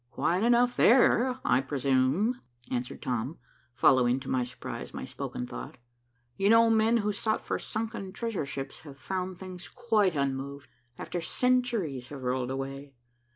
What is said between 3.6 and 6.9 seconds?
following, to my surprise, my spoken thought. "You know